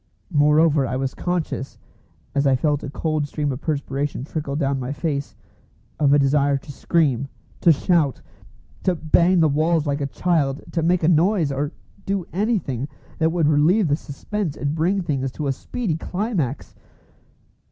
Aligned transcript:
Moreover, 0.33 0.87
I 0.87 0.95
was 0.95 1.13
conscious, 1.13 1.77
as 2.33 2.47
I 2.47 2.55
felt 2.55 2.81
a 2.81 2.89
cold 2.89 3.27
stream 3.27 3.51
of 3.51 3.61
perspiration 3.61 4.23
trickle 4.23 4.55
down 4.55 4.79
my 4.79 4.91
face, 4.91 5.35
of 5.99 6.11
a 6.11 6.17
desire 6.17 6.57
to 6.57 6.71
scream, 6.71 7.27
to 7.59 7.71
shout, 7.71 8.19
to 8.81 8.95
bang 8.95 9.41
the 9.41 9.47
walls 9.47 9.85
like 9.85 10.01
a 10.01 10.07
child, 10.07 10.63
to 10.71 10.81
make 10.81 11.03
a 11.03 11.07
noise, 11.07 11.51
or 11.51 11.71
do 12.03 12.25
anything 12.33 12.87
that 13.19 13.31
would 13.31 13.47
relieve 13.47 13.89
the 13.89 13.95
suspense 13.95 14.57
and 14.57 14.73
bring 14.73 15.01
things 15.03 15.31
to 15.33 15.45
a 15.45 15.51
speedy 15.51 15.97
climax. 15.97 16.73